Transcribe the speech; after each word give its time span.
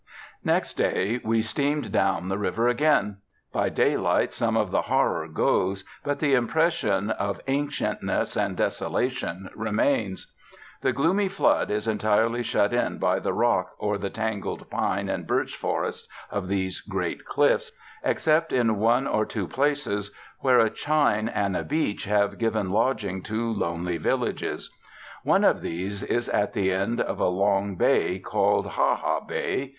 Next 0.43 0.77
day 0.77 1.21
we 1.23 1.43
steamed 1.43 1.91
down 1.91 2.27
the 2.27 2.39
river 2.39 2.67
again. 2.67 3.17
By 3.53 3.69
daylight 3.69 4.33
some 4.33 4.57
of 4.57 4.71
the 4.71 4.81
horror 4.81 5.27
goes, 5.27 5.83
but 6.03 6.17
the 6.17 6.33
impression 6.33 7.11
of 7.11 7.39
ancientness 7.47 8.35
and 8.35 8.57
desolation 8.57 9.51
remains. 9.55 10.33
The 10.81 10.91
gloomy 10.91 11.27
flood 11.27 11.69
is 11.69 11.87
entirely 11.87 12.41
shut 12.41 12.73
in 12.73 12.97
by 12.97 13.19
the 13.19 13.31
rock 13.31 13.73
or 13.77 13.99
the 13.99 14.09
tangled 14.09 14.67
pine 14.71 15.07
and 15.07 15.27
birch 15.27 15.55
forests 15.55 16.07
of 16.31 16.47
these 16.47 16.79
great 16.81 17.23
cliffs, 17.25 17.71
except 18.03 18.51
in 18.51 18.79
one 18.79 19.05
or 19.05 19.23
two 19.23 19.47
places, 19.47 20.09
where 20.39 20.57
a 20.57 20.71
chine 20.71 21.29
and 21.29 21.55
a 21.55 21.63
beach 21.63 22.05
have 22.05 22.39
given 22.39 22.71
lodging 22.71 23.21
to 23.21 23.53
lonely 23.53 23.97
villages. 23.97 24.71
One 25.23 25.43
of 25.43 25.61
these 25.61 26.01
is 26.01 26.27
at 26.27 26.53
the 26.53 26.71
end 26.73 26.99
of 26.99 27.19
a 27.19 27.27
long 27.27 27.75
bay, 27.75 28.17
called 28.17 28.65
Ha 28.65 28.95
Ha 28.95 29.19
Bay. 29.19 29.69